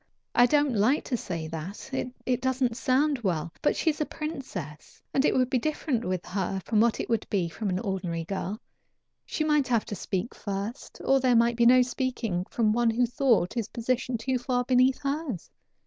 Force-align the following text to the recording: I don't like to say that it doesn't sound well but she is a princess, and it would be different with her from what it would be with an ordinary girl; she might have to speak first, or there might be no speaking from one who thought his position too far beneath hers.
I 0.33 0.47
don't 0.47 0.73
like 0.73 1.03
to 1.03 1.15
say 1.15 1.45
that 1.49 1.91
it 2.25 2.41
doesn't 2.41 2.75
sound 2.75 3.19
well 3.19 3.53
but 3.61 3.75
she 3.75 3.91
is 3.91 4.01
a 4.01 4.05
princess, 4.07 4.99
and 5.13 5.23
it 5.23 5.35
would 5.35 5.47
be 5.47 5.59
different 5.59 6.05
with 6.05 6.25
her 6.25 6.59
from 6.65 6.79
what 6.81 6.99
it 6.99 7.07
would 7.07 7.27
be 7.29 7.53
with 7.61 7.69
an 7.69 7.77
ordinary 7.77 8.23
girl; 8.23 8.59
she 9.27 9.43
might 9.43 9.67
have 9.67 9.85
to 9.85 9.95
speak 9.95 10.33
first, 10.33 10.99
or 11.05 11.19
there 11.19 11.35
might 11.35 11.55
be 11.55 11.67
no 11.67 11.83
speaking 11.83 12.45
from 12.49 12.73
one 12.73 12.89
who 12.89 13.05
thought 13.05 13.53
his 13.53 13.67
position 13.69 14.17
too 14.17 14.39
far 14.39 14.63
beneath 14.63 14.97
hers. 15.03 15.51